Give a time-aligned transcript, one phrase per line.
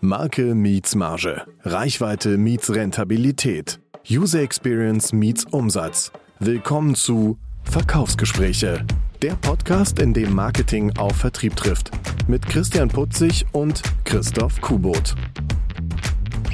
[0.00, 1.42] Marke meets Marge.
[1.64, 3.80] Reichweite meets Rentabilität.
[4.08, 6.12] User Experience meets Umsatz.
[6.38, 8.86] Willkommen zu Verkaufsgespräche.
[9.22, 11.90] Der Podcast, in dem Marketing auf Vertrieb trifft.
[12.28, 15.16] Mit Christian Putzig und Christoph Kubot.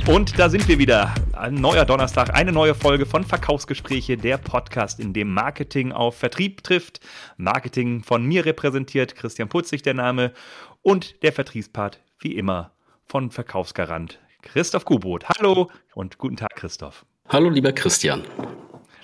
[0.07, 1.15] Und da sind wir wieder.
[1.35, 6.63] Ein neuer Donnerstag, eine neue Folge von Verkaufsgespräche, der Podcast, in dem Marketing auf Vertrieb
[6.63, 7.01] trifft.
[7.37, 10.33] Marketing von mir repräsentiert, Christian Putzig der Name.
[10.81, 12.74] Und der Vertriebspart, wie immer,
[13.07, 15.25] von Verkaufsgarant Christoph Kubot.
[15.29, 17.05] Hallo und guten Tag, Christoph.
[17.29, 18.23] Hallo, lieber Christian.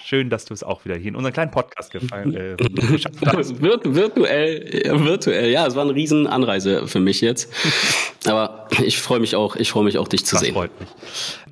[0.02, 2.56] Schön, dass du es auch wieder hier in unseren kleinen Podcast gefallen, äh,
[3.27, 3.62] hast.
[3.62, 7.52] virtuell, virtuell, ja, es war eine riesen Anreise für mich jetzt.
[8.27, 10.55] Aber ich freue mich auch, ich freue mich auch, dich zu das sehen.
[10.55, 10.89] Freut mich.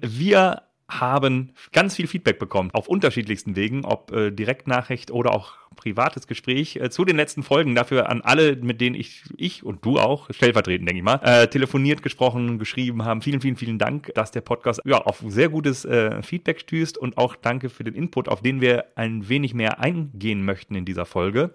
[0.01, 6.27] Wir haben ganz viel Feedback bekommen auf unterschiedlichsten Wegen, ob äh, Direktnachricht oder auch privates
[6.27, 7.74] Gespräch äh, zu den letzten Folgen.
[7.74, 11.46] Dafür an alle, mit denen ich, ich und du auch, stellvertretend, denke ich mal, äh,
[11.48, 13.23] telefoniert, gesprochen, geschrieben haben.
[13.23, 17.16] Vielen, vielen, vielen Dank, dass der Podcast ja auf sehr gutes äh, Feedback stößt und
[17.16, 21.06] auch danke für den Input, auf den wir ein wenig mehr eingehen möchten in dieser
[21.06, 21.52] Folge.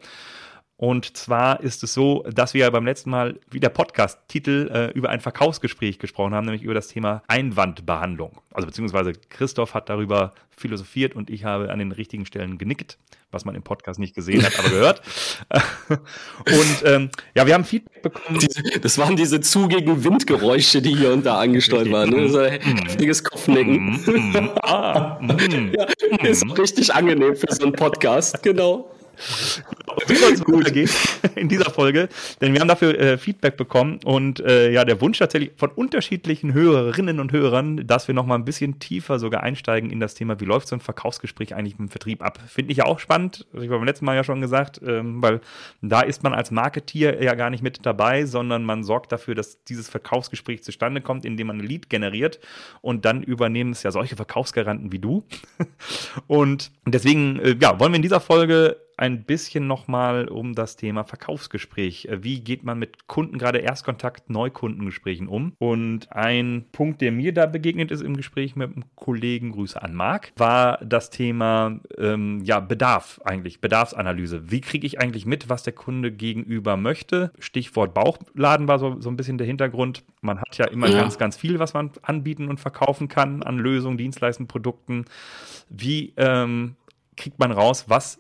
[0.76, 5.10] Und zwar ist es so, dass wir beim letzten Mal, wie der Podcast-Titel, äh, über
[5.10, 8.42] ein Verkaufsgespräch gesprochen haben, nämlich über das Thema Einwandbehandlung.
[8.52, 12.98] Also beziehungsweise Christoph hat darüber philosophiert und ich habe an den richtigen Stellen genickt,
[13.32, 15.02] was man im Podcast nicht gesehen hat, aber gehört.
[15.90, 18.40] und ähm, ja, wir haben Feedback bekommen.
[18.40, 22.10] Diese, das waren diese zugigen Windgeräusche, die hier und da angesteuert waren.
[22.10, 22.30] Ne?
[22.30, 24.02] So ein heftiges Kopfnicken.
[24.06, 25.20] Mm, mm, ah,
[25.78, 25.86] ja,
[26.24, 28.90] ist richtig angenehm für so einen Podcast, genau
[30.08, 30.90] so soll es gut gehen
[31.36, 32.10] in dieser Folge,
[32.42, 36.54] denn wir haben dafür äh, Feedback bekommen und äh, ja, der Wunsch tatsächlich von unterschiedlichen
[36.54, 40.40] Hörerinnen und Hörern, dass wir noch mal ein bisschen tiefer sogar einsteigen in das Thema,
[40.40, 42.40] wie läuft so ein Verkaufsgespräch eigentlich im Vertrieb ab.
[42.48, 45.42] Finde ich ja auch spannend, ich habe beim letzten Mal ja schon gesagt, ähm, weil
[45.82, 49.64] da ist man als Marketier ja gar nicht mit dabei, sondern man sorgt dafür, dass
[49.64, 52.40] dieses Verkaufsgespräch zustande kommt, indem man ein Lead generiert
[52.82, 55.24] und dann übernehmen es ja solche Verkaufsgaranten wie du.
[56.28, 61.04] und deswegen, äh, ja, wollen wir in dieser Folge ein bisschen nochmal um das Thema
[61.04, 62.06] Verkaufsgespräch.
[62.06, 65.54] Äh, wie geht man mit Kunden, gerade Erstkontakt, Neukundengesprächen um?
[65.60, 69.94] Und ein Punkt, der mir da begegnet ist im Gespräch mit einem Kollegen, Grüße an
[69.94, 74.52] Marc, war das Thema ähm, ja, Bedarf eigentlich, Bedarfsanalyse.
[74.52, 77.32] Wie kriege ich eigentlich mit, was der Kunde gegenüber möchte?
[77.40, 80.04] Stichwort Bauchladen war so, so ein bisschen der Hintergrund.
[80.22, 81.00] Man hat ja immer ja.
[81.00, 85.06] ganz, ganz viel, was man anbieten und verkaufen kann an Lösungen, Dienstleistungen, Produkten.
[85.70, 86.76] Wie ähm,
[87.16, 88.20] kriegt man raus, was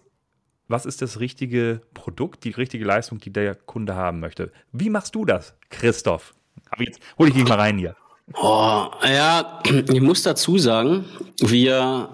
[0.68, 4.51] was ist das richtige Produkt, die richtige Leistung, die der Kunde haben möchte.
[4.72, 6.34] Wie machst du das, Christoph?
[6.69, 7.96] Aber jetzt hol ich dich mal rein hier.
[8.35, 11.06] Oh, ja, ich muss dazu sagen,
[11.40, 12.09] wir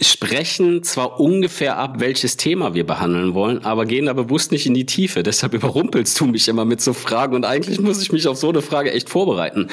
[0.00, 4.74] sprechen zwar ungefähr ab, welches Thema wir behandeln wollen, aber gehen da bewusst nicht in
[4.74, 5.22] die Tiefe.
[5.22, 8.48] Deshalb überrumpelst du mich immer mit so Fragen und eigentlich muss ich mich auf so
[8.50, 9.68] eine Frage echt vorbereiten.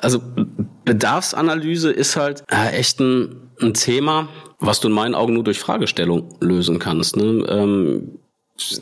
[0.00, 0.20] Also
[0.84, 4.28] Bedarfsanalyse ist halt äh, echt ein, ein Thema,
[4.60, 7.16] was du in meinen Augen nur durch Fragestellung lösen kannst.
[7.16, 7.44] Ne?
[7.48, 8.18] Ähm,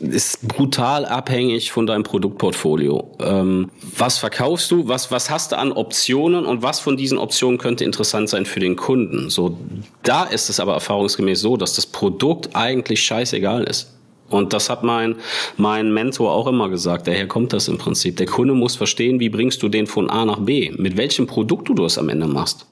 [0.01, 3.15] ist brutal abhängig von deinem Produktportfolio.
[3.19, 4.87] Ähm, was verkaufst du?
[4.87, 8.59] Was, was hast du an Optionen und was von diesen Optionen könnte interessant sein für
[8.59, 9.29] den Kunden?
[9.29, 9.57] So,
[10.03, 13.95] da ist es aber erfahrungsgemäß so, dass das Produkt eigentlich scheißegal ist.
[14.29, 15.15] Und das hat mein,
[15.57, 17.07] mein Mentor auch immer gesagt.
[17.07, 18.17] Daher kommt das im Prinzip.
[18.17, 20.71] Der Kunde muss verstehen, wie bringst du den von A nach B?
[20.77, 22.67] Mit welchem Produkt du das am Ende machst.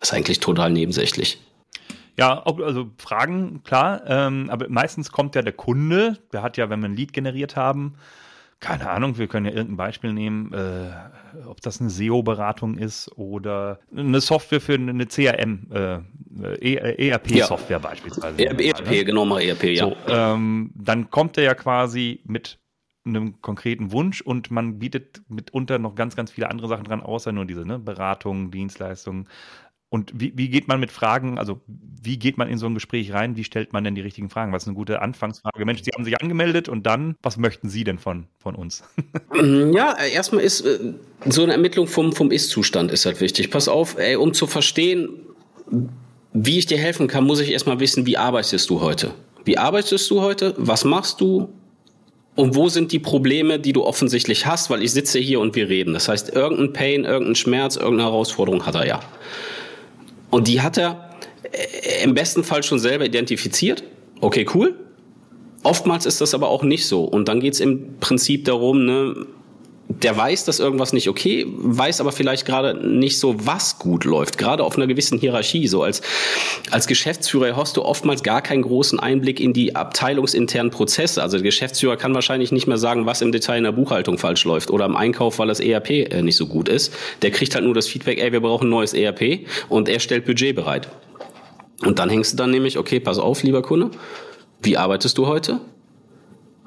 [0.00, 1.38] Ist eigentlich total nebensächlich.
[2.20, 4.02] Ja, also Fragen, klar.
[4.06, 7.56] Ähm, aber meistens kommt ja der Kunde, der hat ja, wenn wir ein Lied generiert
[7.56, 7.94] haben,
[8.60, 10.90] keine Ahnung, wir können ja irgendein Beispiel nehmen, äh,
[11.46, 17.78] ob das eine SEO-Beratung ist oder eine Software für eine CRM, äh, ERP-Software ja.
[17.78, 18.38] beispielsweise.
[18.38, 19.04] ERP, ne?
[19.04, 19.86] genau mal ERP, ja.
[19.86, 22.58] So, ähm, dann kommt er ja quasi mit
[23.06, 27.32] einem konkreten Wunsch und man bietet mitunter noch ganz, ganz viele andere Sachen dran, außer
[27.32, 29.26] nur diese ne, Beratung, Dienstleistungen,
[29.90, 33.12] und wie, wie geht man mit Fragen, also wie geht man in so ein Gespräch
[33.12, 33.36] rein?
[33.36, 34.52] Wie stellt man denn die richtigen Fragen?
[34.52, 35.64] Was ist eine gute Anfangsfrage?
[35.64, 38.84] Mensch, Sie haben sich angemeldet und dann, was möchten Sie denn von, von uns?
[39.72, 40.94] Ja, erstmal ist äh,
[41.26, 43.50] so eine Ermittlung vom, vom Ist-Zustand ist halt wichtig.
[43.50, 45.08] Pass auf, ey, um zu verstehen,
[46.32, 49.12] wie ich dir helfen kann, muss ich erstmal wissen, wie arbeitest du heute?
[49.44, 50.54] Wie arbeitest du heute?
[50.56, 51.48] Was machst du?
[52.36, 54.70] Und wo sind die Probleme, die du offensichtlich hast?
[54.70, 55.94] Weil ich sitze hier und wir reden.
[55.94, 59.00] Das heißt, irgendein Pain, irgendein Schmerz, irgendeine Herausforderung hat er ja.
[60.30, 61.10] Und die hat er
[61.52, 63.82] äh, im besten Fall schon selber identifiziert.
[64.20, 64.76] Okay, cool.
[65.62, 67.04] Oftmals ist das aber auch nicht so.
[67.04, 69.26] Und dann geht es im Prinzip darum, ne,
[70.02, 74.38] der weiß, dass irgendwas nicht okay, weiß aber vielleicht gerade nicht so, was gut läuft.
[74.38, 75.66] Gerade auf einer gewissen Hierarchie.
[75.66, 76.00] So als,
[76.70, 81.22] als Geschäftsführer hast du oftmals gar keinen großen Einblick in die abteilungsinternen Prozesse.
[81.22, 84.44] Also der Geschäftsführer kann wahrscheinlich nicht mehr sagen, was im Detail in der Buchhaltung falsch
[84.44, 86.92] läuft oder im Einkauf, weil das ERP äh, nicht so gut ist.
[87.22, 90.24] Der kriegt halt nur das Feedback, ey, wir brauchen ein neues ERP und er stellt
[90.24, 90.88] Budget bereit.
[91.84, 93.90] Und dann hängst du dann nämlich, okay, pass auf, lieber Kunde,
[94.62, 95.60] wie arbeitest du heute?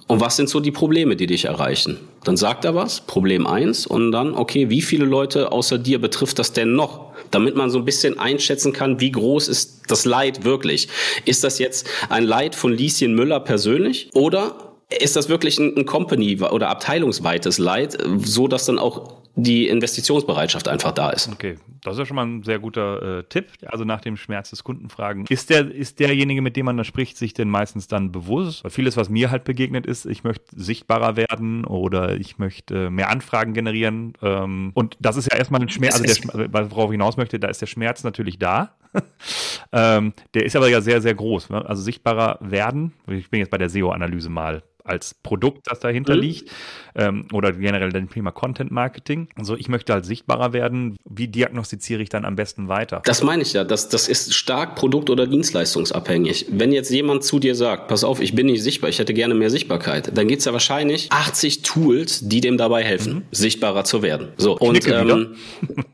[0.08, 2.00] Und was sind so die Probleme, die dich erreichen?
[2.24, 6.40] Dann sagt er was, Problem eins, und dann, okay, wie viele Leute außer dir betrifft
[6.40, 7.14] das denn noch?
[7.32, 10.90] Damit man so ein bisschen einschätzen kann, wie groß ist das Leid wirklich?
[11.26, 14.56] Ist das jetzt ein Leid von Lieschen Müller persönlich oder
[15.00, 20.92] ist das wirklich ein, Company- oder abteilungsweites Leid, so dass dann auch die Investitionsbereitschaft einfach
[20.92, 21.28] da ist.
[21.28, 23.48] Okay, das ist ja schon mal ein sehr guter äh, Tipp.
[23.66, 25.26] Also nach dem Schmerz des Kunden fragen.
[25.28, 28.64] Ist der, ist derjenige, mit dem man da spricht, sich denn meistens dann bewusst?
[28.64, 33.10] Weil vieles, was mir halt begegnet ist, ich möchte sichtbarer werden oder ich möchte mehr
[33.10, 34.14] Anfragen generieren.
[34.22, 37.48] Ähm, und das ist ja erstmal ein Schmerz, also der, worauf ich hinaus möchte, da
[37.48, 38.76] ist der Schmerz natürlich da.
[39.72, 41.50] ähm, der ist aber ja sehr, sehr groß.
[41.50, 41.66] Ne?
[41.68, 42.94] Also sichtbarer werden.
[43.08, 46.22] Ich bin jetzt bei der SEO-Analyse mal als Produkt, das dahinter mhm.
[46.22, 46.52] liegt
[46.96, 49.30] ähm, oder generell dem Thema Content Marketing.
[49.36, 50.98] Also ich möchte halt sichtbarer werden.
[51.10, 53.02] Wie diagnostiziere ich dann am besten weiter?
[53.06, 53.64] Das meine ich ja.
[53.64, 56.48] Das, das ist stark produkt- oder dienstleistungsabhängig.
[56.50, 59.34] Wenn jetzt jemand zu dir sagt, pass auf, ich bin nicht sichtbar, ich hätte gerne
[59.34, 63.24] mehr Sichtbarkeit, dann gibt es ja wahrscheinlich 80 Tools, die dem dabei helfen, mhm.
[63.32, 64.30] sichtbarer zu werden.
[64.38, 65.36] So und ähm,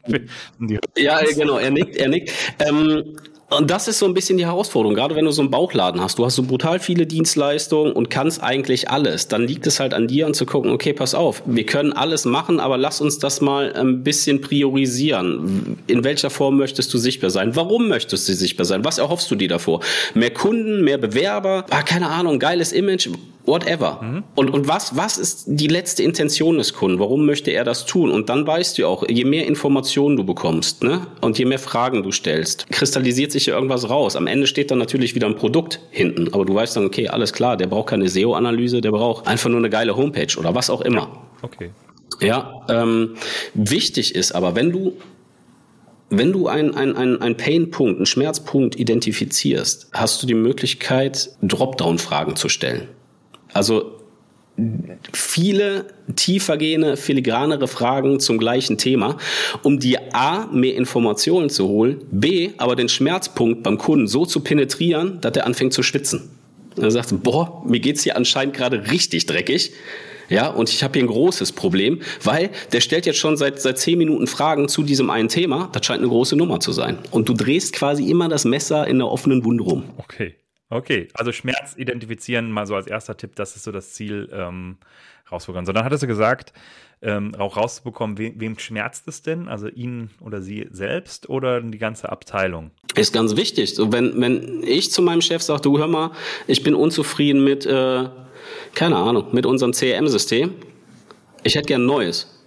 [0.97, 1.57] ja, genau.
[1.57, 2.31] Er nickt, er nickt.
[2.59, 3.17] Ähm,
[3.49, 6.19] und das ist so ein bisschen die Herausforderung, gerade wenn du so einen Bauchladen hast.
[6.19, 9.27] Du hast so brutal viele Dienstleistungen und kannst eigentlich alles.
[9.27, 12.25] Dann liegt es halt an dir und zu gucken, okay, pass auf, wir können alles
[12.25, 15.77] machen, aber lass uns das mal ein bisschen priorisieren.
[15.87, 17.55] In welcher Form möchtest du sichtbar sein?
[17.55, 18.85] Warum möchtest du sichtbar sein?
[18.85, 19.81] Was erhoffst du dir davor?
[20.13, 21.65] Mehr Kunden, mehr Bewerber?
[21.69, 23.09] Ah, keine Ahnung, geiles Image
[23.49, 23.99] whatever.
[24.01, 24.23] Mhm.
[24.35, 26.99] Und, und was, was ist die letzte Intention des Kunden?
[26.99, 28.11] Warum möchte er das tun?
[28.11, 32.03] Und dann weißt du auch, je mehr Informationen du bekommst, ne, und je mehr Fragen
[32.03, 34.15] du stellst, kristallisiert sich ja irgendwas raus.
[34.15, 36.33] Am Ende steht dann natürlich wieder ein Produkt hinten.
[36.33, 39.59] Aber du weißt dann, okay, alles klar, der braucht keine SEO-Analyse, der braucht einfach nur
[39.59, 41.23] eine geile Homepage oder was auch immer.
[41.41, 41.71] Okay.
[42.21, 43.15] Ja, ähm,
[43.53, 44.97] wichtig ist aber, wenn du
[46.09, 52.35] wenn du einen ein, ein, ein Pain-Punkt, einen Schmerzpunkt identifizierst, hast du die Möglichkeit, Dropdown-Fragen
[52.35, 52.87] zu stellen.
[53.53, 53.99] Also
[55.13, 55.85] viele
[56.15, 59.17] tiefergehende, filigranere Fragen zum gleichen Thema,
[59.63, 64.41] um dir A, mehr Informationen zu holen, B, aber den Schmerzpunkt beim Kunden so zu
[64.41, 66.29] penetrieren, dass er anfängt zu schwitzen.
[66.77, 69.71] Er sagt, boah, mir geht's hier anscheinend gerade richtig dreckig.
[70.29, 73.79] Ja, und ich habe hier ein großes Problem, weil der stellt jetzt schon seit, seit
[73.79, 75.69] zehn Minuten Fragen zu diesem einen Thema.
[75.71, 76.99] Das scheint eine große Nummer zu sein.
[77.09, 79.85] Und du drehst quasi immer das Messer in der offenen Wunde rum.
[79.97, 80.35] Okay.
[80.69, 84.77] Okay, also Schmerz identifizieren mal so als erster Tipp, das ist so das Ziel, ähm,
[85.31, 85.65] rausbekommen.
[85.65, 86.53] So, dann hattest du gesagt,
[87.01, 89.47] ähm, auch rauszubekommen, we wem schmerzt es denn?
[89.47, 92.71] Also ihn oder sie selbst oder die ganze Abteilung?
[92.95, 93.73] Ist ganz wichtig.
[93.73, 96.11] So, wenn, wenn ich zu meinem Chef sage, du hör mal,
[96.47, 98.09] ich bin unzufrieden mit, äh,
[98.75, 100.53] keine Ahnung, mit unserem CRM-System,
[101.43, 102.38] ich hätte gern ein neues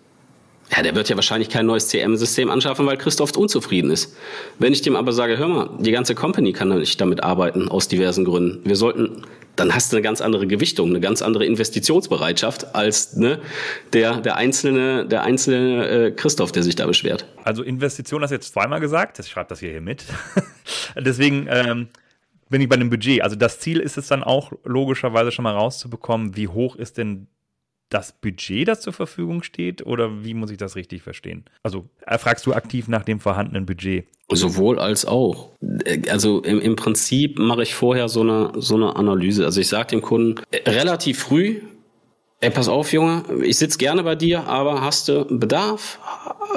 [0.75, 4.17] ja, der wird ja wahrscheinlich kein neues CM-System anschaffen, weil Christoph unzufrieden ist.
[4.59, 7.89] Wenn ich dem aber sage, hör mal, die ganze Company kann nicht damit arbeiten, aus
[7.89, 8.67] diversen Gründen.
[8.67, 13.39] Wir sollten, dann hast du eine ganz andere Gewichtung, eine ganz andere Investitionsbereitschaft als ne,
[13.93, 17.27] der, der einzelne, der einzelne äh, Christoph, der sich da beschwert.
[17.45, 20.05] Also Investition hast du jetzt zweimal gesagt, ich schreibe das hier, hier mit.
[20.97, 21.89] Deswegen, ähm,
[22.49, 23.23] bin ich bei dem Budget.
[23.23, 27.27] Also das Ziel ist es dann auch logischerweise schon mal rauszubekommen, wie hoch ist denn
[27.93, 29.85] das Budget, das zur Verfügung steht?
[29.87, 31.45] Oder wie muss ich das richtig verstehen?
[31.63, 34.07] Also fragst du aktiv nach dem vorhandenen Budget?
[34.31, 35.51] Sowohl als auch.
[36.09, 39.45] Also im, im Prinzip mache ich vorher so eine, so eine Analyse.
[39.45, 41.61] Also ich sage dem Kunden relativ früh,
[42.43, 46.01] Ey, pass auf, Junge, ich sitz gerne bei dir, aber hast du Bedarf?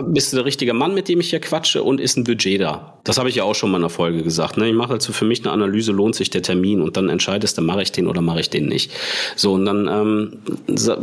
[0.07, 2.97] Bist du der richtige Mann, mit dem ich hier quatsche und ist ein Budget da?
[3.03, 4.57] Das habe ich ja auch schon mal in der Folge gesagt.
[4.57, 4.67] Ne?
[4.67, 7.61] Ich mache also für mich eine Analyse, lohnt sich der Termin und dann entscheidest du,
[7.61, 8.91] mache ich den oder mache ich den nicht.
[9.35, 10.33] So, und dann ähm,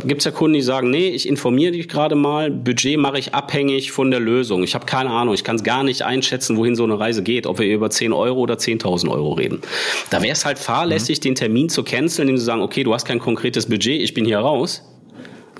[0.05, 3.93] gibt's ja Kunden, die sagen, nee, ich informiere dich gerade mal, Budget mache ich abhängig
[3.93, 4.63] von der Lösung.
[4.63, 7.47] Ich habe keine Ahnung, ich kann es gar nicht einschätzen, wohin so eine Reise geht,
[7.47, 9.61] ob wir über 10 Euro oder 10.000 Euro reden.
[10.09, 11.21] Da wäre es halt fahrlässig, mhm.
[11.21, 14.25] den Termin zu canceln, indem sie sagen, okay, du hast kein konkretes Budget, ich bin
[14.25, 14.72] hier raus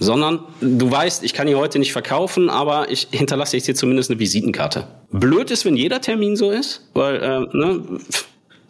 [0.03, 4.11] sondern du weißt, ich kann hier heute nicht verkaufen, aber ich hinterlasse jetzt dir zumindest
[4.11, 4.87] eine Visitenkarte.
[5.11, 7.81] Blöd ist, wenn jeder Termin so ist, weil äh, ne,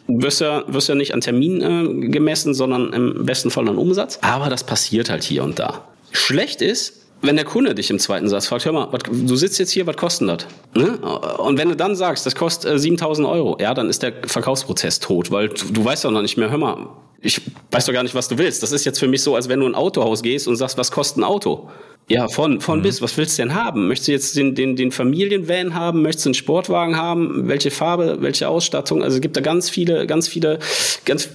[0.06, 4.18] wirst ja, wirst ja nicht an Termin äh, gemessen, sondern im besten Fall an Umsatz.
[4.22, 5.88] Aber das passiert halt hier und da.
[6.12, 9.58] Schlecht ist, wenn der Kunde dich im zweiten Satz fragt, hör mal, wat, du sitzt
[9.58, 10.46] jetzt hier, was kostet das?
[10.74, 10.98] Ne?
[11.38, 15.00] Und wenn du dann sagst, das kostet äh, 7000 Euro, ja, dann ist der Verkaufsprozess
[15.00, 16.88] tot, weil du, du weißt doch noch nicht mehr, hör mal,
[17.20, 17.40] ich
[17.70, 18.62] weiß doch gar nicht, was du willst.
[18.62, 20.76] Das ist jetzt für mich so, als wenn du in ein Autohaus gehst und sagst,
[20.76, 21.70] was kostet ein Auto?
[22.08, 22.82] Ja, von, von mhm.
[22.82, 23.88] bis, was willst du denn haben?
[23.88, 26.02] Möchtest du jetzt den, den, den Familienvan haben?
[26.02, 27.48] Möchtest du einen Sportwagen haben?
[27.48, 29.02] Welche Farbe, welche Ausstattung?
[29.02, 30.58] Also es gibt da ganz viele, ganz viele,
[31.06, 31.30] ganz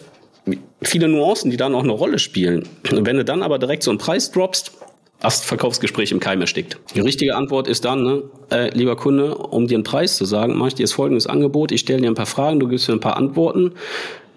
[0.84, 2.70] viele Nuancen, die da noch eine Rolle spielen.
[2.92, 4.72] Und wenn du dann aber direkt so einen Preis droppst,
[5.22, 6.80] Verkaufsgespräch im Keim erstickt.
[6.96, 10.58] Die richtige Antwort ist dann, ne, äh, lieber Kunde, um dir einen Preis zu sagen,
[10.58, 12.96] mache ich dir jetzt folgendes Angebot, ich stelle dir ein paar Fragen, du gibst mir
[12.96, 13.74] ein paar Antworten,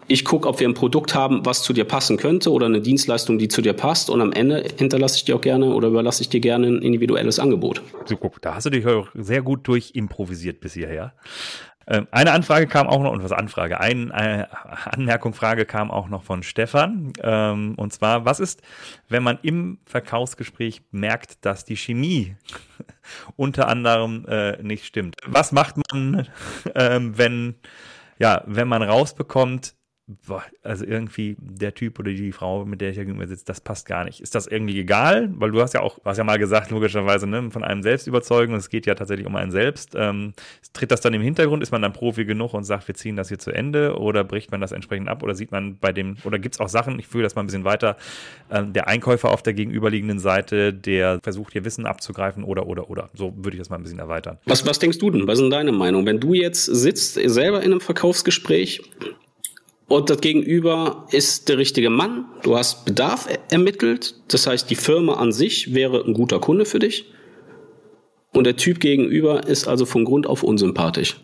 [0.09, 3.39] ich gucke, ob wir ein Produkt haben, was zu dir passen könnte oder eine Dienstleistung,
[3.39, 4.11] die zu dir passt.
[4.11, 7.39] Und am Ende hinterlasse ich dir auch gerne oder überlasse ich dir gerne ein individuelles
[7.39, 7.83] Angebot.
[8.05, 11.15] So, guck, da hast du dich auch sehr gut durchimprovisiert bis hierher.
[11.87, 14.49] Ähm, eine Anfrage kam auch noch, und was Anfrage, eine, eine
[14.93, 17.13] Anmerkung, Frage kam auch noch von Stefan.
[17.23, 18.63] Ähm, und zwar, was ist,
[19.09, 22.37] wenn man im Verkaufsgespräch merkt, dass die Chemie
[23.37, 25.17] unter anderem äh, nicht stimmt?
[25.27, 26.29] Was macht man,
[26.75, 27.57] ähm, wenn,
[28.19, 29.75] ja, wenn man rausbekommt,
[30.27, 33.61] boah, also irgendwie der Typ oder die Frau, mit der ich ja gegenüber sitze, das
[33.61, 34.21] passt gar nicht.
[34.21, 35.31] Ist das irgendwie egal?
[35.35, 38.53] Weil du hast ja auch, hast ja mal gesagt, logischerweise, ne, von einem selbst überzeugen
[38.53, 39.95] und es geht ja tatsächlich um einen selbst.
[39.97, 40.33] Ähm,
[40.73, 41.63] tritt das dann im Hintergrund?
[41.63, 44.51] Ist man dann Profi genug und sagt, wir ziehen das hier zu Ende oder bricht
[44.51, 47.07] man das entsprechend ab oder sieht man bei dem, oder gibt es auch Sachen, ich
[47.07, 47.97] fühle das mal ein bisschen weiter,
[48.51, 53.11] ähm, der Einkäufer auf der gegenüberliegenden Seite, der versucht, ihr Wissen abzugreifen oder, oder, oder.
[53.15, 54.39] So würde ich das mal ein bisschen erweitern.
[54.47, 55.27] Was, was denkst du denn?
[55.27, 56.07] Was ist deine Meinung?
[56.07, 58.83] Wenn du jetzt sitzt, selber in einem Verkaufsgespräch
[59.93, 62.25] und das Gegenüber ist der richtige Mann.
[62.43, 64.15] Du hast Bedarf ermittelt.
[64.29, 67.13] Das heißt, die Firma an sich wäre ein guter Kunde für dich.
[68.33, 71.21] Und der Typ gegenüber ist also von Grund auf unsympathisch.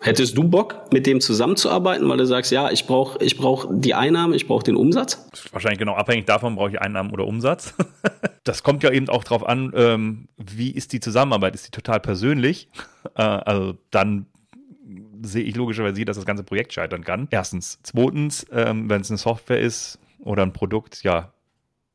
[0.00, 3.94] Hättest du Bock, mit dem zusammenzuarbeiten, weil du sagst, ja, ich brauche ich brauch die
[3.94, 5.28] Einnahme, ich brauche den Umsatz?
[5.52, 7.74] Wahrscheinlich genau abhängig davon, brauche ich Einnahmen oder Umsatz.
[8.44, 11.54] das kommt ja eben auch darauf an, ähm, wie ist die Zusammenarbeit?
[11.54, 12.68] Ist die total persönlich?
[13.14, 14.26] Äh, also dann
[15.22, 17.28] sehe ich logischerweise, dass das ganze Projekt scheitern kann.
[17.30, 17.78] Erstens.
[17.82, 21.32] Zweitens, ähm, wenn es eine Software ist oder ein Produkt, ja,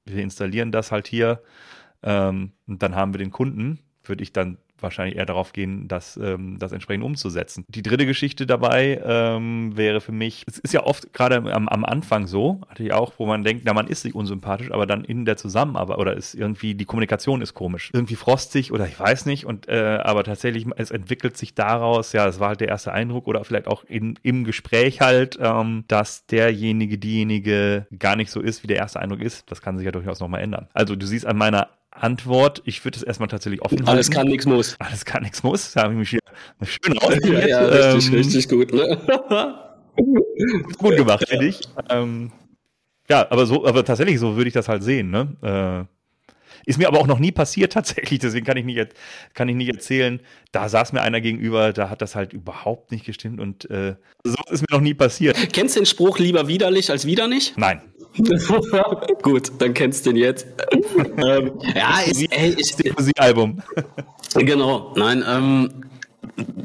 [0.06, 1.42] wir installieren das halt hier
[2.04, 6.18] ähm, und dann haben wir den Kunden, würde ich dann wahrscheinlich eher darauf gehen, das,
[6.18, 7.66] ähm, das entsprechend umzusetzen.
[7.68, 11.86] Die dritte Geschichte dabei ähm, wäre für mich, es ist ja oft gerade am, am
[11.86, 15.04] Anfang so, hatte ich auch, wo man denkt, na, man ist sich unsympathisch, aber dann
[15.04, 17.90] in der Zusammenarbeit oder ist irgendwie, die Kommunikation ist komisch.
[17.94, 22.26] Irgendwie frostig oder ich weiß nicht, und äh, aber tatsächlich, es entwickelt sich daraus, ja,
[22.26, 26.26] das war halt der erste Eindruck oder vielleicht auch in, im Gespräch halt, ähm, dass
[26.28, 29.50] derjenige, diejenige gar nicht so ist, wie der erste Eindruck ist.
[29.52, 30.68] Das kann sich ja durchaus nochmal ändern.
[30.74, 32.62] Also du siehst an meiner Antwort.
[32.66, 33.90] Ich würde es erstmal tatsächlich offen halten.
[33.90, 34.76] Alles kann, nichts muss.
[34.80, 35.74] Alles kann, nichts muss.
[35.74, 36.20] Da habe ich mich hier
[36.64, 37.48] schön ausprobiert.
[37.48, 38.74] ja, ja, richtig, ähm, richtig gut.
[38.74, 38.98] Ne?
[40.78, 41.62] gut gemacht, finde ich.
[41.90, 42.32] Ähm,
[43.10, 45.12] ja, aber so, aber tatsächlich so würde ich das halt sehen.
[45.12, 45.88] Ne?
[46.66, 48.94] Ist mir aber auch noch nie passiert tatsächlich, deswegen kann ich nicht,
[49.34, 50.20] kann ich nicht erzählen,
[50.52, 54.36] da saß mir einer gegenüber, da hat das halt überhaupt nicht gestimmt und äh, so
[54.50, 55.38] ist mir noch nie passiert.
[55.54, 57.58] Kennst du den Spruch lieber widerlich als wieder nicht?
[57.58, 57.82] Nein.
[59.24, 60.46] Gut, dann kennst du den jetzt.
[61.18, 62.56] ähm, ja, ist, ey,
[62.96, 63.62] das Album.
[64.36, 65.70] genau, nein, ähm,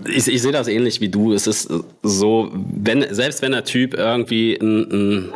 [0.07, 1.33] ich, ich sehe das ähnlich wie du.
[1.33, 1.71] Es ist
[2.03, 5.33] so, wenn, selbst wenn der Typ irgendwie ein, ein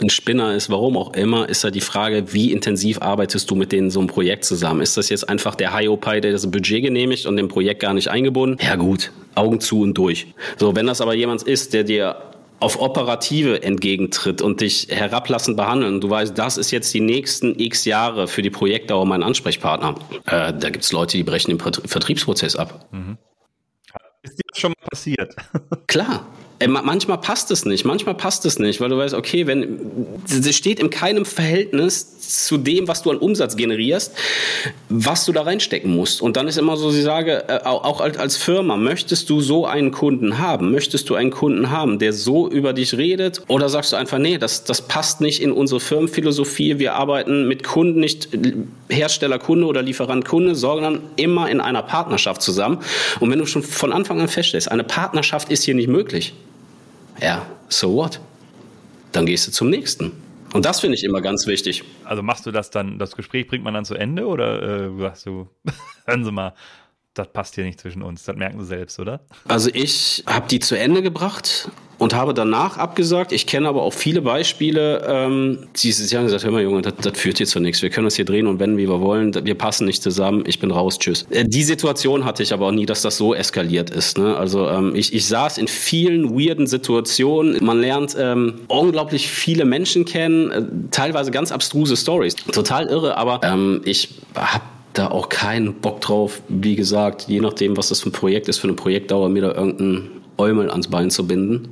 [0.00, 3.72] ein Spinner ist, warum auch immer, ist da die Frage, wie intensiv arbeitest du mit
[3.72, 4.80] denen so ein Projekt zusammen?
[4.80, 8.08] Ist das jetzt einfach der Hiopai, der das Budget genehmigt und dem Projekt gar nicht
[8.08, 8.58] eingebunden?
[8.64, 10.26] Ja gut, Augen zu und durch.
[10.58, 12.16] So, wenn das aber jemand ist, der dir
[12.60, 16.00] auf Operative entgegentritt und dich herablassend behandeln.
[16.00, 19.96] Du weißt, das ist jetzt die nächsten x Jahre für die Projektdauer mein Ansprechpartner.
[20.26, 22.86] Äh, da gibt es Leute, die brechen den Vertriebsprozess ab.
[22.90, 23.18] Mhm.
[24.22, 25.34] Ist dir das schon mal passiert?
[25.86, 26.26] Klar.
[26.60, 29.80] Äh, manchmal passt es nicht, manchmal passt es nicht, weil du weißt, okay, wenn
[30.28, 32.14] es steht in keinem Verhältnis
[32.46, 34.14] zu dem, was du an Umsatz generierst,
[34.88, 36.22] was du da reinstecken musst.
[36.22, 39.90] Und dann ist immer so, sie sage, äh, auch als Firma, möchtest du so einen
[39.90, 40.70] Kunden haben?
[40.70, 43.42] Möchtest du einen Kunden haben, der so über dich redet?
[43.48, 46.78] Oder sagst du einfach, nee, das, das passt nicht in unsere Firmenphilosophie.
[46.78, 48.28] Wir arbeiten mit Kunden nicht
[48.88, 52.78] Hersteller-Kunde oder Lieferant-Kunde, sondern immer in einer Partnerschaft zusammen.
[53.20, 56.32] Und wenn du schon von Anfang an feststellst, eine Partnerschaft ist hier nicht möglich,
[57.20, 58.20] ja, so what?
[59.12, 60.12] Dann gehst du zum nächsten.
[60.52, 61.82] Und das finde ich immer ganz wichtig.
[62.04, 65.26] Also machst du das dann, das Gespräch bringt man dann zu Ende oder äh, sagst
[65.26, 65.48] du,
[66.06, 66.54] hören Sie mal,
[67.14, 69.20] das passt hier nicht zwischen uns, das merken Sie selbst, oder?
[69.46, 73.32] Also ich habe die zu Ende gebracht und habe danach abgesagt.
[73.32, 76.94] Ich kenne aber auch viele Beispiele, ähm, die sie haben gesagt, hör mal Junge, das,
[77.00, 77.82] das führt hier zu nichts.
[77.82, 79.32] Wir können das hier drehen und wenden, wie wir wollen.
[79.44, 80.44] Wir passen nicht zusammen.
[80.46, 80.98] Ich bin raus.
[80.98, 81.26] Tschüss.
[81.30, 84.18] Äh, die Situation hatte ich aber auch nie, dass das so eskaliert ist.
[84.18, 84.36] Ne?
[84.36, 87.64] Also ähm, ich, ich saß in vielen weirden Situationen.
[87.64, 92.34] Man lernt ähm, unglaublich viele Menschen kennen, äh, teilweise ganz abstruse Stories.
[92.34, 96.40] Total irre, aber ähm, ich habe da auch keinen Bock drauf.
[96.48, 99.52] Wie gesagt, je nachdem, was das für ein Projekt ist, für eine Projektdauer, mir da
[99.52, 101.68] irgendeinen Eumel ans Bein zu binden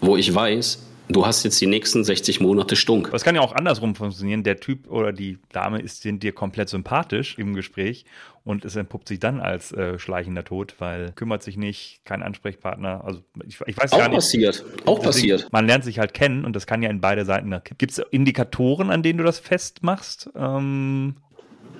[0.00, 3.08] wo ich weiß, du hast jetzt die nächsten 60 Monate Stunk.
[3.08, 4.42] Aber es kann ja auch andersrum funktionieren.
[4.42, 8.04] Der Typ oder die Dame ist dir komplett sympathisch im Gespräch
[8.44, 13.04] und es entpuppt sich dann als äh, schleichender Tod, weil kümmert sich nicht, kein Ansprechpartner.
[13.04, 14.16] Also ich, ich weiß auch gar nicht.
[14.16, 14.64] Passiert.
[14.86, 15.52] Auch Deswegen, passiert.
[15.52, 17.54] Man lernt sich halt kennen und das kann ja in beide Seiten.
[17.78, 20.30] Gibt es Indikatoren, an denen du das festmachst?
[20.34, 21.16] Ähm,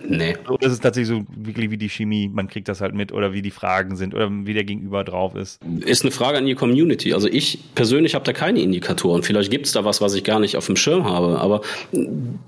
[0.09, 0.35] Nee.
[0.49, 3.43] Oder ist tatsächlich so wirklich wie die Chemie, man kriegt das halt mit oder wie
[3.43, 5.61] die Fragen sind oder wie der Gegenüber drauf ist?
[5.85, 7.13] Ist eine Frage an die Community.
[7.13, 9.23] Also ich persönlich habe da keine Indikatoren.
[9.23, 11.39] Vielleicht gibt es da was, was ich gar nicht auf dem Schirm habe.
[11.39, 11.61] Aber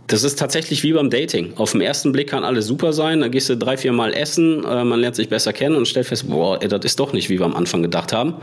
[0.07, 1.53] das ist tatsächlich wie beim Dating.
[1.57, 3.21] Auf den ersten Blick kann alles super sein.
[3.21, 6.07] Da gehst du drei, vier Mal essen, äh, man lernt sich besser kennen und stellt
[6.07, 8.35] fest, boah, ey, das ist doch nicht, wie wir am Anfang gedacht haben.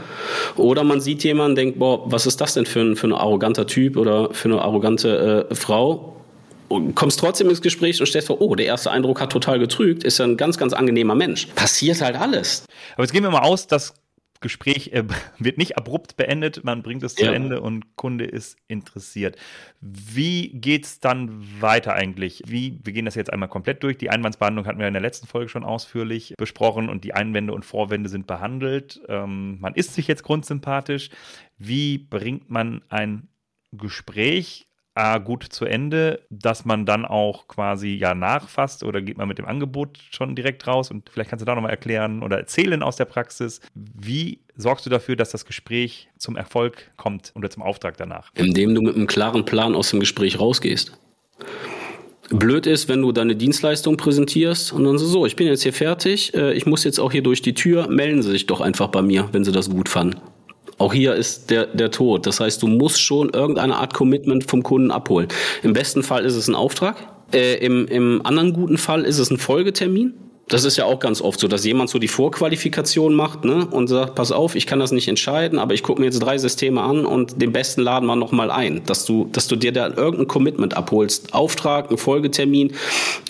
[0.56, 3.68] Oder man sieht jemanden, denkt, boah, was ist das denn für ein, für ein arroganter
[3.68, 6.19] Typ oder für eine arrogante äh, Frau?
[6.70, 10.04] Und kommst trotzdem ins Gespräch und stellst vor, oh, der erste Eindruck hat total getrügt,
[10.04, 11.48] ist ja ein ganz, ganz angenehmer Mensch.
[11.48, 12.66] Passiert halt alles.
[12.94, 13.94] Aber jetzt gehen wir mal aus, das
[14.42, 15.04] Gespräch äh,
[15.40, 17.34] wird nicht abrupt beendet, man bringt es zu ja.
[17.34, 19.36] Ende und Kunde ist interessiert.
[19.82, 22.44] Wie geht's dann weiter eigentlich?
[22.46, 23.98] Wie, wir gehen das jetzt einmal komplett durch.
[23.98, 27.66] Die Einwandsbehandlung hatten wir in der letzten Folge schon ausführlich besprochen und die Einwände und
[27.66, 29.02] Vorwände sind behandelt.
[29.08, 31.10] Ähm, man ist sich jetzt grundsympathisch.
[31.58, 33.28] Wie bringt man ein
[33.72, 34.69] Gespräch
[35.00, 39.38] A, gut zu Ende, dass man dann auch quasi ja nachfasst oder geht man mit
[39.38, 42.98] dem Angebot schon direkt raus und vielleicht kannst du da nochmal erklären oder erzählen aus
[42.98, 47.96] der Praxis, wie sorgst du dafür, dass das Gespräch zum Erfolg kommt oder zum Auftrag
[47.96, 48.32] danach?
[48.34, 51.00] Indem du mit einem klaren Plan aus dem Gespräch rausgehst.
[52.30, 55.74] Blöd ist, wenn du deine Dienstleistung präsentierst und dann so, so, ich bin jetzt hier
[55.74, 58.90] fertig, äh, ich muss jetzt auch hier durch die Tür, melden Sie sich doch einfach
[58.90, 60.20] bei mir, wenn Sie das gut fanden.
[60.80, 62.26] Auch hier ist der, der Tod.
[62.26, 65.28] Das heißt, du musst schon irgendeine Art Commitment vom Kunden abholen.
[65.62, 66.96] Im besten Fall ist es ein Auftrag.
[67.34, 70.14] Äh, im, Im anderen guten Fall ist es ein Folgetermin.
[70.48, 73.88] Das ist ja auch ganz oft so, dass jemand so die Vorqualifikation macht ne, und
[73.88, 76.82] sagt, pass auf, ich kann das nicht entscheiden, aber ich gucke mir jetzt drei Systeme
[76.82, 80.28] an und den besten laden wir nochmal ein, dass du, dass du dir da irgendein
[80.28, 81.36] Commitment abholst.
[81.36, 82.74] Auftrag, ein Folgetermin,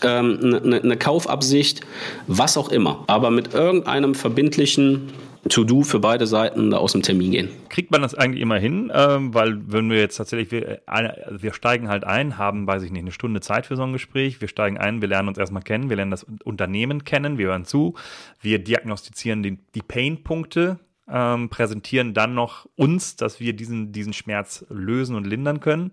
[0.02, 1.82] ähm, eine, eine Kaufabsicht,
[2.28, 3.04] was auch immer.
[3.08, 5.10] Aber mit irgendeinem verbindlichen
[5.48, 7.50] To-Do für beide Seiten da aus dem Termin gehen.
[7.70, 8.92] Kriegt man das eigentlich immer hin?
[8.94, 10.82] Ähm, weil wenn wir jetzt tatsächlich, wir,
[11.30, 14.42] wir steigen halt ein, haben, weiß ich nicht, eine Stunde Zeit für so ein Gespräch.
[14.42, 17.66] Wir steigen ein, wir lernen uns erstmal kennen, wir lernen das Unternehmen kennen, wir hören
[17.66, 17.96] zu,
[18.42, 20.80] wir diagnostizieren die, die Pain-Punkte,
[21.10, 25.92] ähm, präsentieren dann noch uns, dass wir diesen, diesen Schmerz lösen und lindern können.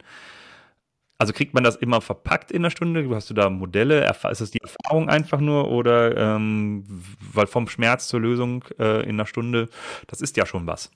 [1.18, 3.08] Also kriegt man das immer verpackt in der Stunde?
[3.14, 4.06] Hast du da Modelle?
[4.30, 6.84] Ist es die Erfahrung einfach nur oder ähm,
[7.32, 9.68] weil vom Schmerz zur Lösung äh, in einer Stunde,
[10.08, 10.90] das ist ja schon was.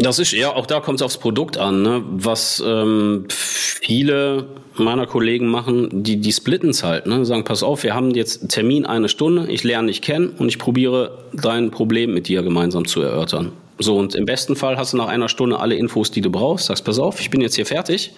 [0.00, 1.82] Das ist ja, auch da kommt es aufs Produkt an.
[1.82, 2.04] Ne?
[2.06, 7.06] Was ähm, viele meiner Kollegen machen, die, die splitten es halt.
[7.06, 7.24] Ne?
[7.24, 10.58] Sagen, pass auf, wir haben jetzt Termin eine Stunde, ich lerne dich kennen und ich
[10.58, 13.52] probiere dein Problem mit dir gemeinsam zu erörtern.
[13.78, 16.66] So, und im besten Fall hast du nach einer Stunde alle Infos, die du brauchst.
[16.66, 18.12] Sagst, pass auf, ich bin jetzt hier fertig.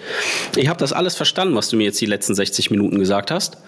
[0.57, 3.59] Ich habe das alles verstanden, was du mir jetzt die letzten 60 Minuten gesagt hast.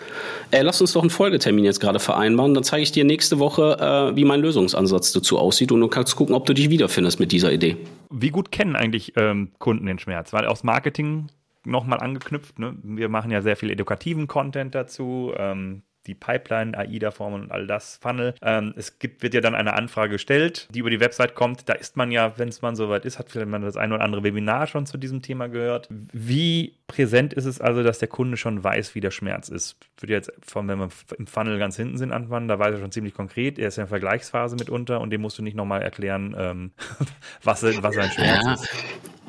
[0.50, 2.54] Äh, lass uns doch einen Folgetermin jetzt gerade vereinbaren.
[2.54, 3.76] Dann zeige ich dir nächste Woche,
[4.12, 5.70] äh, wie mein Lösungsansatz dazu aussieht.
[5.70, 7.76] Und du kannst gucken, ob du dich wiederfindest mit dieser Idee.
[8.10, 10.32] Wie gut kennen eigentlich ähm, Kunden den Schmerz?
[10.32, 11.28] Weil aus Marketing
[11.64, 12.74] nochmal angeknüpft, ne?
[12.82, 15.32] wir machen ja sehr viel edukativen Content dazu.
[15.36, 18.34] Ähm die Pipeline, AIDA-Formen und all das, Funnel.
[18.42, 21.68] Ähm, es gibt, wird ja dann eine Anfrage gestellt, die über die Website kommt.
[21.68, 24.02] Da ist man ja, wenn es man soweit ist, hat vielleicht man das ein oder
[24.02, 25.88] andere Webinar schon zu diesem Thema gehört.
[25.90, 29.76] Wie präsent ist es also, dass der Kunde schon weiß, wie der Schmerz ist?
[29.98, 32.92] Würde jetzt, von, wenn wir im Funnel ganz hinten sind, anfangen, da weiß er schon
[32.92, 33.58] ziemlich konkret.
[33.58, 36.70] Er ist ja in der Vergleichsphase mitunter und dem musst du nicht nochmal erklären, ähm,
[37.42, 38.54] was, was sein Schmerz ja.
[38.54, 38.68] ist.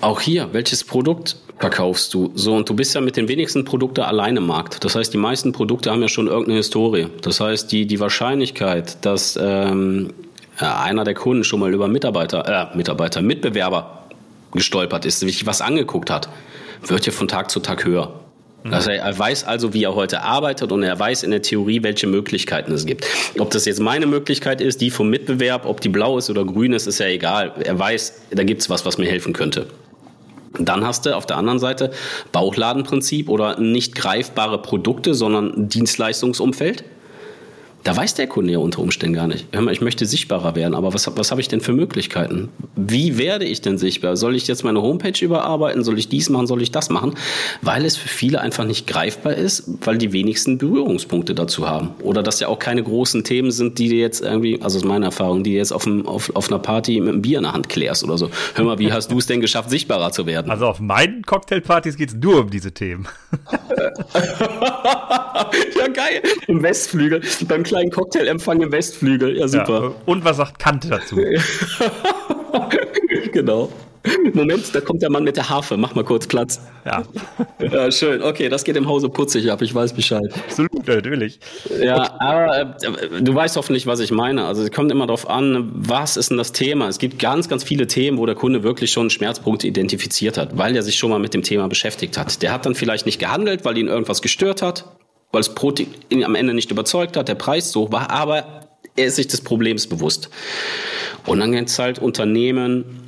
[0.01, 2.31] Auch hier, welches Produkt verkaufst du?
[2.35, 4.83] So, und du bist ja mit den wenigsten Produkten alleine im Markt.
[4.83, 7.07] Das heißt, die meisten Produkte haben ja schon irgendeine Historie.
[7.21, 10.13] Das heißt, die, die Wahrscheinlichkeit, dass ähm,
[10.57, 14.03] einer der Kunden schon mal über Mitarbeiter, äh, Mitarbeiter, Mitbewerber
[14.51, 16.27] gestolpert ist, sich was angeguckt hat,
[16.89, 18.19] wird ja von Tag zu Tag höher.
[18.71, 22.07] Also er weiß also, wie er heute arbeitet und er weiß in der Theorie, welche
[22.07, 23.05] Möglichkeiten es gibt.
[23.37, 26.71] Ob das jetzt meine Möglichkeit ist, die vom Mitbewerb, ob die blau ist oder grün
[26.71, 27.51] ist, ist ja egal.
[27.63, 29.67] Er weiß, da gibt es was, was mir helfen könnte.
[30.59, 31.91] Dann hast du auf der anderen Seite
[32.31, 36.85] Bauchladenprinzip oder nicht greifbare Produkte, sondern Dienstleistungsumfeld.
[37.83, 39.47] Da weiß der Kunde ja unter Umständen gar nicht.
[39.51, 42.47] Hör mal, ich möchte sichtbarer werden, aber was, was habe ich denn für Möglichkeiten?
[42.77, 44.15] Wie werde ich denn sichtbar?
[44.15, 45.83] Soll ich jetzt meine Homepage überarbeiten?
[45.83, 46.47] Soll ich dies machen?
[46.47, 47.15] Soll ich das machen?
[47.61, 51.89] Weil es für viele einfach nicht greifbar ist, weil die wenigsten Berührungspunkte dazu haben.
[52.01, 55.07] Oder dass ja auch keine großen Themen sind, die dir jetzt irgendwie, also aus meiner
[55.07, 57.51] Erfahrung, die du jetzt auf, dem, auf, auf einer Party mit einem Bier in der
[57.51, 58.29] Hand klärst oder so.
[58.55, 60.49] Hör mal, wie hast du es denn geschafft, sichtbarer zu werden?
[60.49, 63.09] Also auf meinen Cocktailpartys geht es nur um diese Themen.
[65.77, 66.21] ja, geil.
[66.47, 69.37] Im Westflügel, beim kleinen Cocktailempfang im Westflügel.
[69.37, 69.81] Ja, super.
[69.81, 71.15] Ja, und was sagt Kante dazu?
[73.31, 73.71] genau.
[74.33, 75.75] Moment, da kommt der Mann mit der Harfe.
[75.75, 76.61] Mach mal kurz Platz.
[76.85, 77.03] Ja.
[77.59, 78.21] ja, schön.
[78.21, 79.61] Okay, das geht im Hause putzig ab.
[79.61, 80.29] Ich weiß Bescheid.
[80.47, 81.39] Absolut, natürlich.
[81.81, 82.11] Ja, okay.
[82.19, 84.45] aber äh, du weißt hoffentlich, was ich meine.
[84.45, 86.89] Also es kommt immer darauf an, was ist denn das Thema?
[86.89, 90.75] Es gibt ganz, ganz viele Themen, wo der Kunde wirklich schon Schmerzpunkte identifiziert hat, weil
[90.75, 92.43] er sich schon mal mit dem Thema beschäftigt hat.
[92.43, 94.85] Der hat dann vielleicht nicht gehandelt, weil ihn irgendwas gestört hat
[95.33, 98.61] weil das Produkt ihn am Ende nicht überzeugt hat, der Preis so war, aber
[98.95, 100.29] er ist sich des Problems bewusst.
[101.25, 103.01] Und dann gibt es halt Unternehmen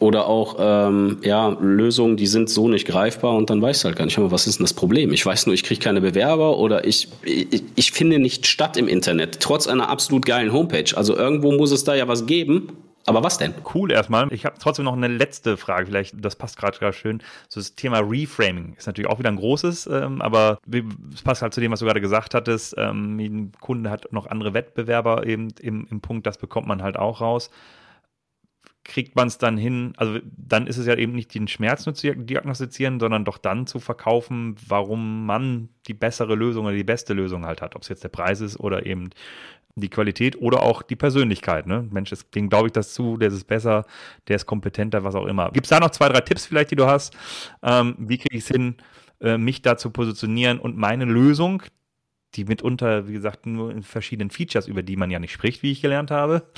[0.00, 3.96] oder auch ähm, ja, Lösungen, die sind so nicht greifbar und dann weißt du halt
[3.96, 5.12] gar nicht, was ist denn das Problem?
[5.12, 8.88] Ich weiß nur, ich kriege keine Bewerber oder ich, ich, ich finde nicht statt im
[8.88, 10.96] Internet, trotz einer absolut geilen Homepage.
[10.96, 12.72] Also irgendwo muss es da ja was geben
[13.06, 13.54] aber was denn?
[13.74, 14.32] Cool erstmal.
[14.32, 17.22] Ich habe trotzdem noch eine letzte Frage, vielleicht, das passt gerade gerade schön.
[17.48, 20.58] So das Thema Reframing ist natürlich auch wieder ein großes, ähm, aber
[21.12, 22.74] es passt halt zu dem, was du gerade gesagt hattest.
[22.78, 26.96] Ähm, ein Kunde hat noch andere Wettbewerber eben im, im Punkt, das bekommt man halt
[26.96, 27.50] auch raus.
[28.84, 31.94] Kriegt man es dann hin, also dann ist es ja eben nicht den Schmerz nur
[31.94, 37.14] zu diagnostizieren, sondern doch dann zu verkaufen, warum man die bessere Lösung oder die beste
[37.14, 37.76] Lösung halt hat.
[37.76, 39.10] Ob es jetzt der Preis ist oder eben
[39.76, 41.66] die Qualität oder auch die Persönlichkeit.
[41.66, 41.88] Ne?
[41.90, 43.84] Mensch, dem glaube ich das zu, der ist besser,
[44.28, 45.50] der ist kompetenter, was auch immer.
[45.50, 47.16] Gibt es da noch zwei, drei Tipps vielleicht, die du hast?
[47.62, 48.76] Ähm, wie kriege ich es hin,
[49.20, 51.62] äh, mich da zu positionieren und meine Lösung,
[52.34, 55.72] die mitunter, wie gesagt, nur in verschiedenen Features, über die man ja nicht spricht, wie
[55.72, 56.48] ich gelernt habe,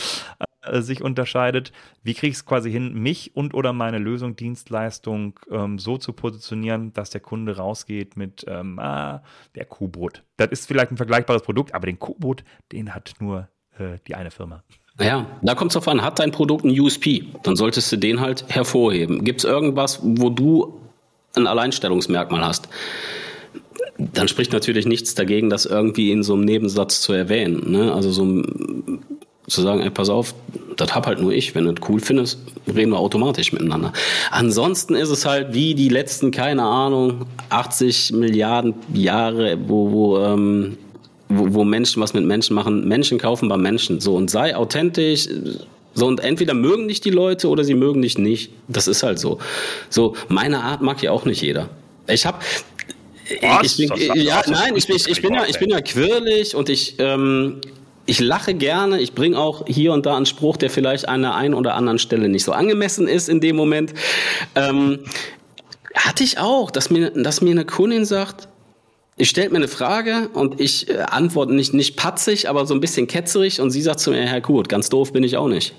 [0.67, 1.73] äh, sich unterscheidet.
[2.03, 6.13] Wie kriege ich es quasi hin, mich und oder meine Lösung, Dienstleistung ähm, so zu
[6.13, 9.23] positionieren, dass der Kunde rausgeht mit ähm, ah,
[9.55, 10.23] der Kuhboot.
[10.37, 13.49] Das ist vielleicht ein vergleichbares Produkt, aber den Kuhboot, den hat nur
[13.79, 14.63] äh, die eine Firma.
[14.99, 18.21] Ja, da kommt es drauf an, hat dein Produkt ein USP, dann solltest du den
[18.21, 19.25] halt hervorheben.
[19.25, 20.81] Gibt es irgendwas, wo du
[21.35, 22.69] ein Alleinstellungsmerkmal hast?
[23.99, 27.71] Dann spricht natürlich nichts dagegen, das irgendwie in so einem Nebensatz zu erwähnen.
[27.71, 27.93] Ne?
[27.93, 28.43] Also so
[29.49, 30.35] zu sagen, ey, pass auf,
[30.77, 31.55] das hab halt nur ich.
[31.55, 33.93] Wenn du das cool findest, reden wir automatisch miteinander.
[34.31, 40.79] Ansonsten ist es halt wie die letzten, keine Ahnung, 80 Milliarden Jahre, wo, wo, ähm,
[41.29, 42.87] wo, wo Menschen was mit Menschen machen.
[42.89, 44.01] Menschen kaufen bei Menschen.
[44.01, 45.29] So, und sei authentisch.
[45.95, 48.51] So, und entweder mögen dich die Leute oder sie mögen dich nicht.
[48.69, 49.39] Das ist halt so.
[49.89, 51.71] So, meine Art mag ja auch nicht jeder.
[52.09, 52.39] Ich habe
[53.63, 56.95] ich bin, ja, nein, ich bin, ich, bin ja, ich bin ja quirlig und ich,
[56.99, 57.61] ähm,
[58.07, 61.35] ich lache gerne, ich bringe auch hier und da einen Spruch, der vielleicht an der
[61.35, 63.95] einen oder anderen Stelle nicht so angemessen ist in dem Moment.
[64.55, 65.01] Ähm,
[65.95, 68.49] hatte ich auch, dass mir, dass mir eine Kundin sagt,
[69.17, 72.81] ich stelle mir eine Frage und ich äh, antworte nicht, nicht patzig, aber so ein
[72.81, 75.75] bisschen ketzerig und sie sagt zu mir, Herr Kurt, ganz doof bin ich auch nicht.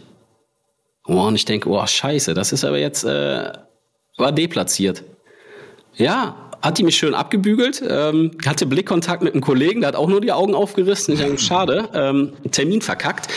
[1.08, 3.54] Oh, und ich denke, oh, scheiße, das ist aber jetzt, äh,
[4.18, 5.04] war deplatziert.
[5.96, 10.10] Ja, hat die mich schön abgebügelt, ähm, hatte Blickkontakt mit einem Kollegen, der hat auch
[10.10, 11.14] nur die Augen aufgerissen.
[11.14, 13.28] Ich dachte, schade, ähm, Termin verkackt.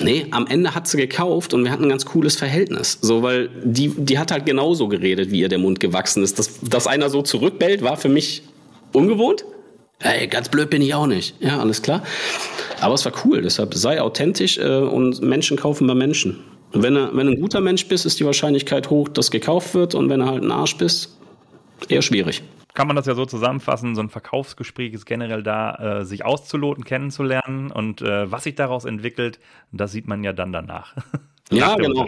[0.00, 2.98] Nee, am Ende hat sie gekauft und wir hatten ein ganz cooles Verhältnis.
[3.00, 6.38] So, weil die, die hat halt genauso geredet, wie ihr der Mund gewachsen ist.
[6.38, 8.42] Dass, dass einer so zurückbellt, war für mich
[8.92, 9.44] ungewohnt.
[10.00, 11.34] Hey, ganz blöd bin ich auch nicht.
[11.40, 12.04] Ja, alles klar.
[12.80, 16.44] Aber es war cool, deshalb sei authentisch äh, und Menschen kaufen bei Menschen.
[16.72, 19.74] Und wenn du, wenn du ein guter Mensch bist, ist die Wahrscheinlichkeit hoch, dass gekauft
[19.74, 19.96] wird.
[19.96, 21.16] Und wenn du halt ein Arsch bist,
[21.88, 22.42] eher schwierig
[22.78, 26.84] kann man das ja so zusammenfassen, so ein Verkaufsgespräch ist generell da, äh, sich auszuloten,
[26.84, 29.40] kennenzulernen und äh, was sich daraus entwickelt,
[29.72, 30.94] das sieht man ja dann danach.
[31.50, 32.06] ja, genau.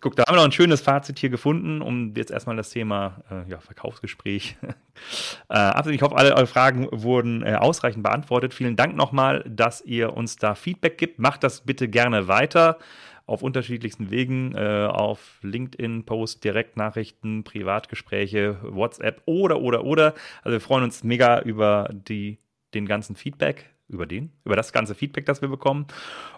[0.00, 3.24] Guck, da haben wir noch ein schönes Fazit hier gefunden, um jetzt erstmal das Thema
[3.30, 4.56] äh, ja, Verkaufsgespräch
[5.50, 8.54] äh, Ich hoffe, alle eure Fragen wurden äh, ausreichend beantwortet.
[8.54, 11.18] Vielen Dank nochmal, dass ihr uns da Feedback gibt.
[11.18, 12.78] Macht das bitte gerne weiter
[13.26, 20.14] auf unterschiedlichsten Wegen, äh, auf LinkedIn, Post, Direktnachrichten, Privatgespräche, WhatsApp oder, oder, oder.
[20.42, 22.38] Also wir freuen uns mega über die,
[22.74, 25.86] den ganzen Feedback, über den, über das ganze Feedback, das wir bekommen.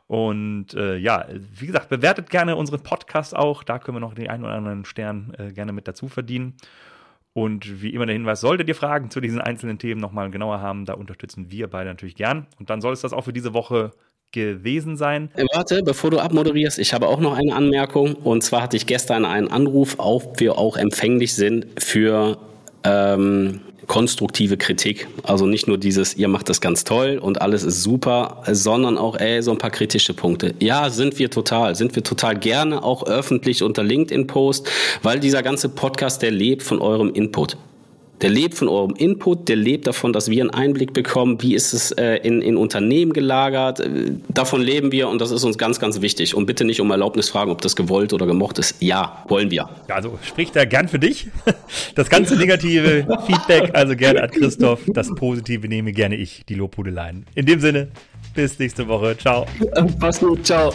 [0.07, 3.63] Und äh, ja, wie gesagt, bewertet gerne unseren Podcast auch.
[3.63, 6.55] Da können wir noch den einen oder anderen Stern äh, gerne mit dazu verdienen.
[7.35, 10.87] Und wie immer der Hinweis, solltet ihr Fragen zu diesen einzelnen Themen nochmal genauer haben,
[10.87, 12.47] da unterstützen wir beide natürlich gern.
[12.59, 13.93] Und dann soll es das auch für diese Woche
[14.33, 15.31] gewesen sein.
[15.35, 18.15] Äh, warte, bevor du abmoderierst, ich habe auch noch eine Anmerkung.
[18.15, 22.39] Und zwar hatte ich gestern einen Anruf, ob wir auch empfänglich sind für
[22.85, 25.09] ähm, konstruktive Kritik.
[25.25, 29.17] Also nicht nur dieses, ihr macht das ganz toll und alles ist super, sondern auch,
[29.17, 30.55] ey, so ein paar kritische Punkte.
[30.61, 34.71] Ja, sind wir total, sind wir total gerne auch öffentlich unter LinkedIn-Post,
[35.03, 37.57] weil dieser ganze Podcast, der lebt von eurem Input.
[38.21, 41.73] Der lebt von eurem Input, der lebt davon, dass wir einen Einblick bekommen, wie ist
[41.73, 43.81] es äh, in, in Unternehmen gelagert.
[43.81, 46.35] Äh, davon leben wir und das ist uns ganz, ganz wichtig.
[46.35, 48.77] Und bitte nicht um Erlaubnis fragen, ob das gewollt oder gemocht ist.
[48.81, 49.69] Ja, wollen wir.
[49.89, 51.29] Ja, also spricht er gern für dich.
[51.95, 54.81] Das ganze negative Feedback, also gerne an Christoph.
[54.89, 57.27] Das Positive nehme gerne ich, die Lobhudeleien.
[57.35, 57.89] In dem Sinne,
[58.35, 59.17] bis nächste Woche.
[59.19, 59.47] Ciao.
[59.99, 60.73] Pass gut, ciao.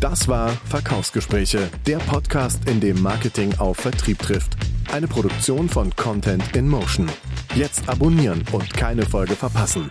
[0.00, 4.56] Das war Verkaufsgespräche, der Podcast, in dem Marketing auf Vertrieb trifft.
[4.90, 7.06] Eine Produktion von Content in Motion.
[7.54, 9.90] Jetzt abonnieren und keine Folge verpassen.